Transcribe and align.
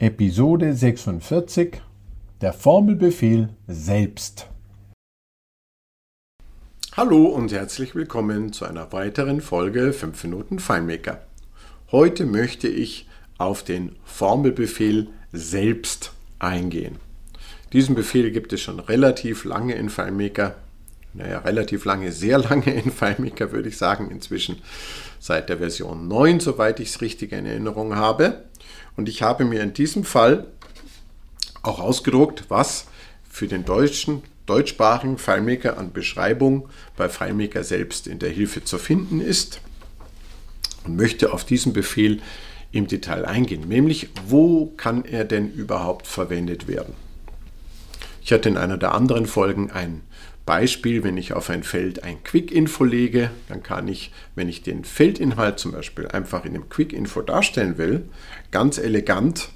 Episode 0.00 0.74
46 0.74 1.80
Der 2.40 2.52
Formelbefehl 2.52 3.48
selbst. 3.66 4.46
Hallo 6.96 7.24
und 7.24 7.50
herzlich 7.50 7.96
willkommen 7.96 8.52
zu 8.52 8.64
einer 8.64 8.92
weiteren 8.92 9.40
Folge 9.40 9.92
5 9.92 10.22
Minuten 10.22 10.60
FileMaker. 10.60 11.26
Heute 11.90 12.26
möchte 12.26 12.68
ich 12.68 13.08
auf 13.38 13.64
den 13.64 13.96
Formelbefehl 14.04 15.08
selbst 15.32 16.12
eingehen. 16.38 16.98
Diesen 17.72 17.96
Befehl 17.96 18.30
gibt 18.30 18.52
es 18.52 18.60
schon 18.60 18.78
relativ 18.78 19.44
lange 19.44 19.74
in 19.74 19.90
FileMaker. 19.90 20.54
Naja, 21.12 21.38
relativ 21.38 21.84
lange, 21.84 22.12
sehr 22.12 22.38
lange 22.38 22.72
in 22.72 22.92
FileMaker 22.92 23.50
würde 23.50 23.70
ich 23.70 23.76
sagen. 23.76 24.12
Inzwischen 24.12 24.62
seit 25.18 25.48
der 25.48 25.58
Version 25.58 26.06
9, 26.06 26.38
soweit 26.38 26.78
ich 26.78 26.90
es 26.90 27.00
richtig 27.00 27.32
in 27.32 27.46
Erinnerung 27.46 27.96
habe. 27.96 28.44
Und 28.98 29.08
ich 29.08 29.22
habe 29.22 29.44
mir 29.44 29.62
in 29.62 29.74
diesem 29.74 30.02
Fall 30.02 30.48
auch 31.62 31.78
ausgedruckt, 31.78 32.46
was 32.48 32.86
für 33.30 33.46
den 33.46 33.64
deutschen, 33.64 34.24
deutschsprachigen 34.46 35.18
FileMaker 35.18 35.78
an 35.78 35.92
Beschreibung 35.92 36.68
bei 36.96 37.08
FileMaker 37.08 37.62
selbst 37.62 38.08
in 38.08 38.18
der 38.18 38.30
Hilfe 38.30 38.64
zu 38.64 38.76
finden 38.76 39.20
ist 39.20 39.60
und 40.84 40.96
möchte 40.96 41.32
auf 41.32 41.44
diesen 41.44 41.72
Befehl 41.72 42.20
im 42.72 42.88
Detail 42.88 43.24
eingehen, 43.24 43.68
nämlich 43.68 44.08
wo 44.26 44.66
kann 44.76 45.04
er 45.04 45.24
denn 45.24 45.52
überhaupt 45.52 46.08
verwendet 46.08 46.66
werden. 46.66 46.94
Ich 48.20 48.32
hatte 48.32 48.48
in 48.48 48.56
einer 48.56 48.78
der 48.78 48.94
anderen 48.94 49.26
Folgen 49.26 49.70
ein 49.70 50.02
Beispiel, 50.48 51.04
wenn 51.04 51.18
ich 51.18 51.34
auf 51.34 51.50
ein 51.50 51.62
Feld 51.62 52.04
ein 52.04 52.24
Quick-Info 52.24 52.82
lege, 52.82 53.30
dann 53.50 53.62
kann 53.62 53.86
ich, 53.86 54.12
wenn 54.34 54.48
ich 54.48 54.62
den 54.62 54.82
Feldinhalt 54.82 55.58
zum 55.58 55.72
Beispiel 55.72 56.08
einfach 56.08 56.46
in 56.46 56.54
dem 56.54 56.70
Quick-Info 56.70 57.20
darstellen 57.20 57.76
will, 57.76 58.08
ganz 58.50 58.78
elegant 58.78 59.50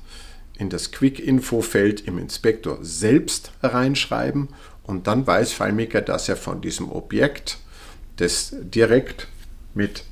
in 0.58 0.68
das 0.68 0.92
Quick-Info-Feld 0.92 2.02
im 2.02 2.18
Inspektor 2.18 2.76
selbst 2.82 3.52
reinschreiben 3.62 4.50
und 4.82 5.06
dann 5.06 5.26
weiß 5.26 5.54
FileMaker, 5.54 6.02
dass 6.02 6.28
er 6.28 6.36
von 6.36 6.60
diesem 6.60 6.92
Objekt, 6.92 7.56
das 8.16 8.54
direkt 8.60 9.28
mit, 9.72 10.04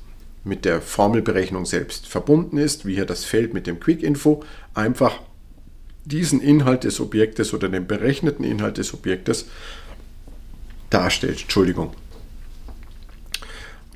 mit 0.43 0.65
der 0.65 0.81
Formelberechnung 0.81 1.67
selbst 1.67 2.07
verbunden 2.07 2.57
ist, 2.57 2.87
wie 2.87 2.95
hier 2.95 3.05
das 3.05 3.23
Feld 3.23 3.53
mit 3.53 3.67
dem 3.67 3.79
Quick-Info, 3.79 4.43
einfach 4.73 5.19
diesen 6.05 6.41
Inhalt 6.41 6.85
des 6.85 6.99
Objektes 6.99 7.53
oder 7.53 7.69
den 7.69 7.85
berechneten 7.85 8.43
Inhalt 8.43 8.79
des 8.79 8.95
Objektes 8.95 9.45
darstellt. 10.93 11.41
Entschuldigung. 11.41 11.93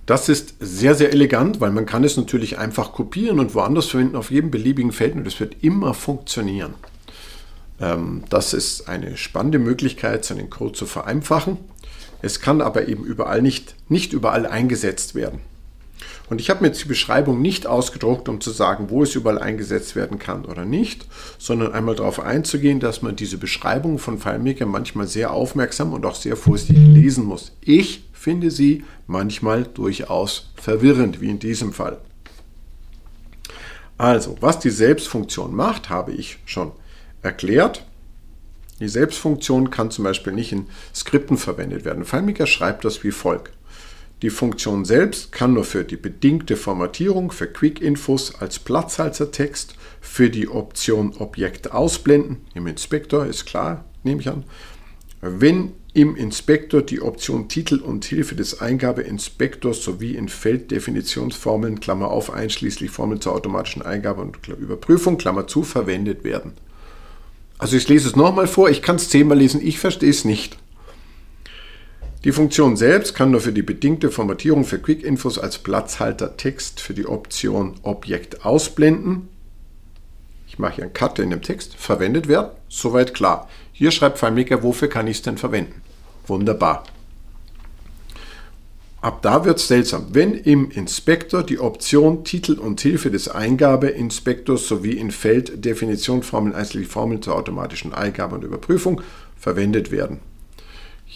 Das 0.05 0.29
ist 0.29 0.55
sehr, 0.59 0.93
sehr 0.93 1.11
elegant, 1.11 1.61
weil 1.61 1.71
man 1.71 1.85
kann 1.85 2.03
es 2.03 2.15
natürlich 2.15 2.59
einfach 2.59 2.93
kopieren 2.93 3.39
und 3.39 3.55
woanders 3.55 3.87
verwenden 3.87 4.15
auf 4.15 4.29
jedem 4.29 4.51
beliebigen 4.51 4.91
Feld 4.91 5.15
und 5.15 5.25
es 5.25 5.39
wird 5.39 5.63
immer 5.63 5.93
funktionieren. 5.95 6.75
Ähm, 7.81 8.23
das 8.29 8.53
ist 8.53 8.87
eine 8.87 9.17
spannende 9.17 9.57
Möglichkeit, 9.57 10.23
seinen 10.23 10.49
Code 10.49 10.73
zu 10.73 10.85
vereinfachen. 10.85 11.57
Es 12.21 12.39
kann 12.39 12.61
aber 12.61 12.87
eben 12.87 13.03
überall 13.03 13.41
nicht, 13.41 13.75
nicht 13.89 14.13
überall 14.13 14.45
eingesetzt 14.45 15.15
werden. 15.15 15.39
Und 16.29 16.41
ich 16.41 16.49
habe 16.49 16.61
mir 16.61 16.67
jetzt 16.67 16.83
die 16.83 16.87
Beschreibung 16.87 17.41
nicht 17.41 17.67
ausgedruckt, 17.67 18.29
um 18.29 18.41
zu 18.41 18.51
sagen, 18.51 18.89
wo 18.89 19.03
es 19.03 19.15
überall 19.15 19.39
eingesetzt 19.39 19.95
werden 19.95 20.19
kann 20.19 20.45
oder 20.45 20.65
nicht, 20.65 21.05
sondern 21.37 21.73
einmal 21.73 21.95
darauf 21.95 22.19
einzugehen, 22.19 22.79
dass 22.79 23.01
man 23.01 23.15
diese 23.15 23.37
Beschreibung 23.37 23.99
von 23.99 24.17
FileMaker 24.17 24.65
manchmal 24.65 25.07
sehr 25.07 25.31
aufmerksam 25.31 25.93
und 25.93 26.05
auch 26.05 26.15
sehr 26.15 26.35
vorsichtig 26.35 26.77
lesen 26.77 27.25
muss. 27.25 27.51
Ich 27.61 28.05
finde 28.13 28.49
sie 28.49 28.83
manchmal 29.07 29.63
durchaus 29.63 30.51
verwirrend, 30.55 31.21
wie 31.21 31.29
in 31.29 31.39
diesem 31.39 31.73
Fall. 31.73 31.99
Also, 33.97 34.35
was 34.41 34.59
die 34.59 34.71
Selbstfunktion 34.71 35.55
macht, 35.55 35.89
habe 35.89 36.11
ich 36.11 36.39
schon 36.45 36.71
erklärt. 37.21 37.85
Die 38.79 38.89
Selbstfunktion 38.89 39.69
kann 39.69 39.89
zum 39.89 40.03
Beispiel 40.03 40.33
nicht 40.33 40.51
in 40.51 40.65
Skripten 40.93 41.37
verwendet 41.37 41.85
werden. 41.85 42.03
FileMaker 42.03 42.45
schreibt 42.45 42.83
das 42.83 43.03
wie 43.03 43.11
folgt. 43.11 43.53
Die 44.21 44.29
Funktion 44.29 44.85
selbst 44.85 45.31
kann 45.31 45.53
nur 45.53 45.65
für 45.65 45.83
die 45.83 45.97
bedingte 45.97 46.55
Formatierung 46.55 47.31
für 47.31 47.47
Quick-Infos 47.47 48.35
als 48.35 48.59
Platzhaltertext 48.59 49.75
für 49.99 50.29
die 50.29 50.47
Option 50.47 51.13
Objekt 51.17 51.71
ausblenden. 51.71 52.37
Im 52.53 52.67
Inspektor 52.67 53.25
ist 53.25 53.45
klar, 53.45 53.83
nehme 54.03 54.21
ich 54.21 54.29
an. 54.29 54.45
Wenn 55.21 55.73
im 55.93 56.15
Inspektor 56.15 56.81
die 56.81 57.01
Option 57.01 57.47
Titel 57.47 57.77
und 57.77 58.05
Hilfe 58.05 58.35
des 58.35 58.61
Eingabeinspektors 58.61 59.81
sowie 59.83 60.15
in 60.15 60.27
Felddefinitionsformeln, 60.27 61.79
Klammer 61.79 62.11
auf, 62.11 62.31
einschließlich 62.31 62.91
Formeln 62.91 63.21
zur 63.21 63.33
automatischen 63.33 63.81
Eingabe 63.81 64.21
und 64.21 64.45
Überprüfung, 64.47 65.17
Klammer 65.17 65.47
zu, 65.47 65.63
verwendet 65.63 66.23
werden. 66.23 66.53
Also 67.57 67.77
ich 67.77 67.87
lese 67.87 68.09
es 68.09 68.15
nochmal 68.15 68.47
vor, 68.47 68.69
ich 68.69 68.81
kann 68.81 68.97
es 68.97 69.09
zehnmal 69.09 69.37
lesen, 69.37 69.65
ich 69.65 69.79
verstehe 69.79 70.09
es 70.09 70.25
nicht. 70.25 70.57
Die 72.25 72.31
Funktion 72.31 72.75
selbst 72.75 73.13
kann 73.13 73.29
nur 73.29 73.39
für 73.39 73.53
die 73.53 73.61
bedingte 73.61 74.09
Formatierung 74.09 74.65
für 74.65 74.79
Quick-Infos 74.79 75.37
als 75.37 75.59
Platzhalter 75.59 76.37
Text 76.37 76.79
für 76.79 76.95
die 76.95 77.05
Option 77.05 77.75
Objekt 77.83 78.43
ausblenden. 78.43 79.29
Ich 80.47 80.57
mache 80.57 80.77
hier 80.77 80.85
einen 80.85 80.93
Cut 80.93 81.19
in 81.19 81.29
dem 81.29 81.43
Text, 81.43 81.75
verwendet 81.75 82.27
werden. 82.27 82.49
Soweit 82.67 83.13
klar. 83.13 83.47
Hier 83.73 83.91
schreibt 83.91 84.17
FileMaker, 84.17 84.63
wofür 84.63 84.87
kann 84.87 85.05
ich 85.05 85.17
es 85.17 85.21
denn 85.21 85.37
verwenden? 85.37 85.83
Wunderbar. 86.25 86.85
Ab 89.01 89.21
da 89.21 89.45
wird 89.45 89.59
es 89.59 89.67
seltsam. 89.67 90.07
Wenn 90.13 90.33
im 90.33 90.71
Inspektor 90.71 91.43
die 91.43 91.59
Option 91.59 92.23
Titel 92.23 92.53
und 92.53 92.81
Hilfe 92.81 93.11
des 93.11 93.27
Eingabeinspektors 93.27 94.67
sowie 94.67 94.93
in 94.93 95.11
Feld 95.11 95.63
Definition 95.63 96.23
Formeln 96.23 96.55
einzelne 96.55 96.85
Formeln 96.85 97.21
zur 97.21 97.35
automatischen 97.35 97.93
Eingabe 97.93 98.33
und 98.33 98.43
Überprüfung 98.43 99.03
verwendet 99.37 99.91
werden. 99.91 100.21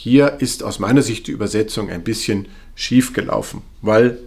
Hier 0.01 0.37
ist 0.39 0.63
aus 0.63 0.79
meiner 0.79 1.01
Sicht 1.01 1.27
die 1.27 1.33
Übersetzung 1.33 1.89
ein 1.89 2.05
bisschen 2.05 2.47
schief 2.73 3.11
gelaufen, 3.11 3.63
weil 3.81 4.17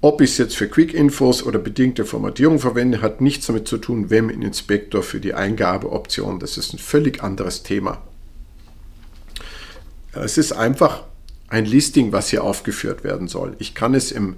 ob 0.00 0.22
ich 0.22 0.30
es 0.30 0.38
jetzt 0.38 0.56
für 0.56 0.66
Quick-Infos 0.66 1.42
oder 1.42 1.58
bedingte 1.58 2.06
Formatierung 2.06 2.58
verwende, 2.58 3.02
hat 3.02 3.20
nichts 3.20 3.48
damit 3.48 3.68
zu 3.68 3.76
tun, 3.76 4.08
wem 4.08 4.30
in 4.30 4.40
Inspektor 4.40 5.02
für 5.02 5.20
die 5.20 5.34
Eingabeoption. 5.34 6.40
Das 6.40 6.56
ist 6.56 6.72
ein 6.72 6.78
völlig 6.78 7.22
anderes 7.22 7.62
Thema. 7.64 8.00
Es 10.14 10.38
ist 10.38 10.52
einfach 10.52 11.04
ein 11.48 11.66
Listing, 11.66 12.12
was 12.12 12.30
hier 12.30 12.42
aufgeführt 12.42 13.04
werden 13.04 13.28
soll. 13.28 13.56
Ich 13.58 13.74
kann 13.74 13.92
es 13.92 14.10
im, 14.10 14.36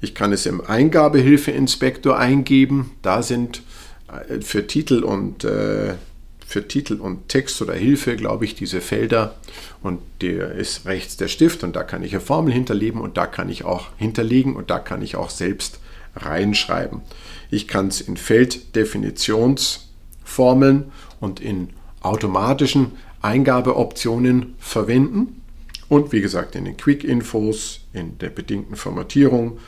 ich 0.00 0.16
kann 0.16 0.32
es 0.32 0.46
im 0.46 0.66
Eingabehilfe-Inspektor 0.66 2.18
eingeben. 2.18 2.90
Da 3.02 3.22
sind 3.22 3.62
äh, 4.08 4.40
für 4.40 4.66
Titel 4.66 5.04
und 5.04 5.44
äh, 5.44 5.94
für 6.52 6.68
Titel 6.68 7.00
und 7.00 7.28
Text 7.28 7.60
oder 7.62 7.72
Hilfe, 7.72 8.14
glaube 8.14 8.44
ich, 8.44 8.54
diese 8.54 8.82
Felder. 8.82 9.36
Und 9.82 10.00
der 10.20 10.52
ist 10.52 10.84
rechts 10.84 11.16
der 11.16 11.28
Stift 11.28 11.64
und 11.64 11.74
da 11.74 11.82
kann 11.82 12.02
ich 12.02 12.12
eine 12.12 12.20
Formel 12.20 12.52
hinterlegen 12.52 13.00
und 13.00 13.16
da 13.16 13.26
kann 13.26 13.48
ich 13.48 13.64
auch 13.64 13.86
hinterlegen 13.96 14.54
und 14.54 14.68
da 14.68 14.78
kann 14.78 15.00
ich 15.00 15.16
auch 15.16 15.30
selbst 15.30 15.80
reinschreiben. 16.14 17.00
Ich 17.50 17.68
kann 17.68 17.88
es 17.88 18.02
in 18.02 18.18
Felddefinitionsformeln 18.18 20.92
und 21.20 21.40
in 21.40 21.70
automatischen 22.02 22.92
Eingabeoptionen 23.22 24.52
verwenden. 24.58 25.40
Und 25.88 26.12
wie 26.12 26.20
gesagt 26.20 26.54
in 26.54 26.66
den 26.66 26.76
Quick-Infos, 26.76 27.80
in 27.94 28.18
der 28.18 28.28
bedingten 28.28 28.76
Formatierung 28.76 29.58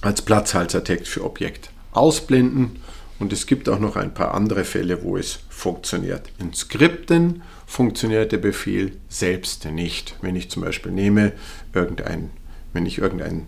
als 0.00 0.22
Platzhaltertext 0.22 1.06
für 1.06 1.24
Objekt 1.24 1.68
ausblenden 1.92 2.76
und 3.18 3.32
es 3.32 3.46
gibt 3.46 3.68
auch 3.68 3.80
noch 3.80 3.96
ein 3.96 4.14
paar 4.14 4.34
andere 4.34 4.64
Fälle, 4.64 5.02
wo 5.02 5.16
es 5.16 5.40
funktioniert. 5.48 6.30
In 6.38 6.54
Skripten 6.54 7.42
funktioniert 7.66 8.32
der 8.32 8.38
Befehl 8.38 8.92
selbst 9.08 9.64
nicht. 9.66 10.16
Wenn 10.22 10.36
ich 10.36 10.50
zum 10.50 10.62
Beispiel 10.62 10.92
nehme, 10.92 11.32
irgendein, 11.74 12.30
wenn 12.72 12.86
ich 12.86 12.98
irgendein 12.98 13.46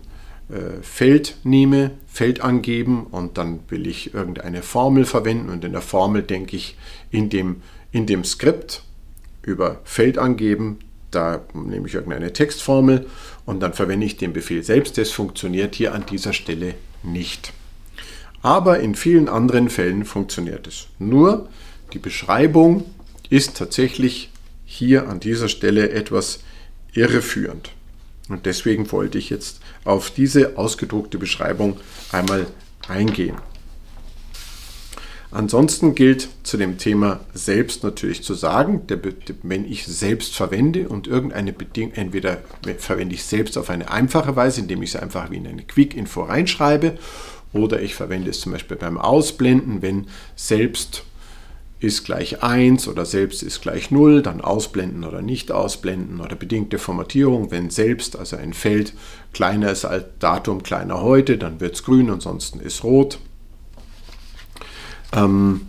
äh, 0.49 0.81
Feld 0.81 1.37
nehme, 1.43 1.91
Feld 2.07 2.41
angeben 2.41 3.05
und 3.05 3.37
dann 3.37 3.61
will 3.69 3.87
ich 3.87 4.13
irgendeine 4.13 4.61
Formel 4.61 5.05
verwenden 5.05 5.49
und 5.49 5.63
in 5.63 5.71
der 5.71 5.81
Formel 5.81 6.23
denke 6.23 6.57
ich 6.57 6.77
in 7.09 7.29
dem, 7.29 7.61
in 7.91 8.05
dem 8.05 8.25
Skript 8.25 8.83
über 9.43 9.79
Feld 9.85 10.17
angeben, 10.17 10.79
da 11.09 11.41
nehme 11.53 11.87
ich 11.87 11.95
irgendeine 11.95 12.33
Textformel 12.33 13.05
und 13.45 13.61
dann 13.61 13.73
verwende 13.73 14.05
ich 14.05 14.17
den 14.17 14.33
Befehl 14.33 14.63
selbst. 14.63 14.97
Das 14.97 15.11
funktioniert 15.11 15.75
hier 15.75 15.93
an 15.93 16.05
dieser 16.05 16.33
Stelle 16.33 16.75
nicht. 17.03 17.53
Aber 18.41 18.79
in 18.79 18.95
vielen 18.95 19.29
anderen 19.29 19.69
Fällen 19.69 20.05
funktioniert 20.05 20.67
es. 20.67 20.87
Nur 20.99 21.49
die 21.93 21.99
Beschreibung 21.99 22.85
ist 23.29 23.57
tatsächlich 23.57 24.31
hier 24.65 25.07
an 25.09 25.19
dieser 25.19 25.47
Stelle 25.47 25.91
etwas 25.91 26.39
irreführend. 26.93 27.71
Und 28.29 28.45
deswegen 28.45 28.91
wollte 28.91 29.17
ich 29.17 29.29
jetzt 29.29 29.59
auf 29.83 30.09
diese 30.09 30.57
ausgedruckte 30.57 31.17
Beschreibung 31.17 31.77
einmal 32.11 32.47
eingehen. 32.87 33.35
Ansonsten 35.31 35.95
gilt 35.95 36.27
zu 36.43 36.57
dem 36.57 36.77
Thema 36.77 37.21
selbst 37.33 37.83
natürlich 37.83 38.21
zu 38.21 38.33
sagen, 38.33 38.85
der, 38.87 38.99
wenn 39.43 39.63
ich 39.63 39.85
selbst 39.87 40.35
verwende 40.35 40.89
und 40.89 41.07
irgendeine 41.07 41.53
Bedingung, 41.53 41.93
entweder 41.93 42.41
verwende 42.77 43.15
ich 43.15 43.23
selbst 43.23 43.57
auf 43.57 43.69
eine 43.69 43.89
einfache 43.89 44.35
Weise, 44.35 44.59
indem 44.59 44.83
ich 44.83 44.93
es 44.93 45.01
einfach 45.01 45.31
wie 45.31 45.37
in 45.37 45.47
eine 45.47 45.63
Quick-Info 45.63 46.23
reinschreibe, 46.23 46.97
Oder 47.53 47.81
ich 47.81 47.95
verwende 47.95 48.29
es 48.29 48.41
zum 48.41 48.53
Beispiel 48.53 48.77
beim 48.77 48.97
Ausblenden, 48.97 49.81
wenn 49.81 50.07
selbst 50.35 51.03
ist 51.81 52.05
gleich 52.05 52.43
1 52.43 52.87
oder 52.87 53.05
selbst 53.05 53.41
ist 53.41 53.61
gleich 53.61 53.89
0, 53.89 54.21
dann 54.21 54.39
ausblenden 54.39 55.03
oder 55.03 55.23
nicht 55.23 55.51
ausblenden 55.51 56.21
oder 56.21 56.35
bedingte 56.35 56.77
Formatierung, 56.77 57.49
wenn 57.49 57.71
selbst, 57.71 58.15
also 58.15 58.37
ein 58.37 58.53
Feld 58.53 58.93
kleiner 59.33 59.71
ist 59.71 59.85
als 59.85 60.05
Datum 60.19 60.61
kleiner 60.61 61.01
heute, 61.01 61.39
dann 61.39 61.59
wird 61.59 61.75
es 61.75 61.83
grün, 61.83 62.11
ansonsten 62.11 62.59
ist 62.59 62.83
rot. 62.83 63.17
Ähm, 65.11 65.61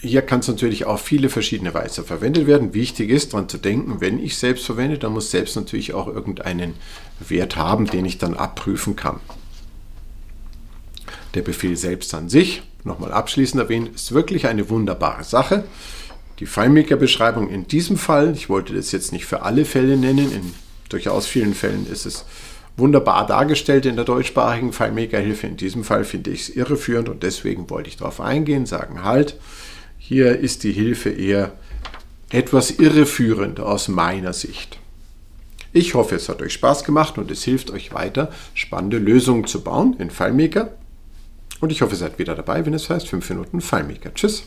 hier 0.00 0.22
kann 0.22 0.40
es 0.40 0.48
natürlich 0.48 0.86
auf 0.86 1.02
viele 1.02 1.28
verschiedene 1.28 1.74
Weise 1.74 2.02
verwendet 2.02 2.46
werden. 2.46 2.72
Wichtig 2.72 3.10
ist 3.10 3.34
daran 3.34 3.48
zu 3.48 3.58
denken, 3.58 4.00
wenn 4.00 4.18
ich 4.18 4.38
selbst 4.38 4.64
verwende, 4.64 4.96
dann 4.96 5.12
muss 5.12 5.30
selbst 5.30 5.56
natürlich 5.56 5.92
auch 5.92 6.06
irgendeinen 6.06 6.74
Wert 7.20 7.56
haben, 7.56 7.86
den 7.86 8.06
ich 8.06 8.16
dann 8.16 8.34
abprüfen 8.34 8.96
kann. 8.96 9.20
Der 11.38 11.44
Befehl 11.44 11.76
selbst 11.76 12.12
an 12.14 12.28
sich, 12.28 12.62
nochmal 12.82 13.12
abschließend 13.12 13.62
erwähnt, 13.62 13.94
ist 13.94 14.10
wirklich 14.10 14.48
eine 14.48 14.70
wunderbare 14.70 15.22
Sache. 15.22 15.62
Die 16.40 16.46
FileMaker-Beschreibung 16.46 17.48
in 17.48 17.68
diesem 17.68 17.96
Fall, 17.96 18.32
ich 18.34 18.48
wollte 18.48 18.74
das 18.74 18.90
jetzt 18.90 19.12
nicht 19.12 19.24
für 19.24 19.42
alle 19.42 19.64
Fälle 19.64 19.96
nennen, 19.96 20.32
in 20.32 20.52
durchaus 20.88 21.28
vielen 21.28 21.54
Fällen 21.54 21.86
ist 21.88 22.06
es 22.06 22.24
wunderbar 22.76 23.24
dargestellt 23.24 23.86
in 23.86 23.94
der 23.94 24.04
deutschsprachigen 24.04 24.72
FileMaker-Hilfe. 24.72 25.46
In 25.46 25.56
diesem 25.56 25.84
Fall 25.84 26.02
finde 26.02 26.30
ich 26.30 26.40
es 26.40 26.56
irreführend 26.56 27.08
und 27.08 27.22
deswegen 27.22 27.70
wollte 27.70 27.88
ich 27.88 27.98
darauf 27.98 28.20
eingehen, 28.20 28.66
sagen 28.66 29.04
halt, 29.04 29.38
hier 29.96 30.40
ist 30.40 30.64
die 30.64 30.72
Hilfe 30.72 31.10
eher 31.10 31.52
etwas 32.30 32.72
irreführend 32.72 33.60
aus 33.60 33.86
meiner 33.86 34.32
Sicht. 34.32 34.80
Ich 35.72 35.94
hoffe, 35.94 36.16
es 36.16 36.28
hat 36.28 36.42
euch 36.42 36.54
Spaß 36.54 36.82
gemacht 36.82 37.16
und 37.16 37.30
es 37.30 37.44
hilft 37.44 37.70
euch 37.70 37.94
weiter, 37.94 38.32
spannende 38.54 38.98
Lösungen 38.98 39.46
zu 39.46 39.62
bauen 39.62 39.94
in 40.00 40.10
FileMaker. 40.10 40.72
Und 41.60 41.72
ich 41.72 41.82
hoffe, 41.82 41.94
ihr 41.94 41.98
seid 41.98 42.18
wieder 42.18 42.34
dabei, 42.34 42.64
wenn 42.64 42.74
es 42.74 42.88
heißt 42.88 43.08
5 43.08 43.30
Minuten 43.30 43.60
FileMaker. 43.60 44.14
Tschüss! 44.14 44.44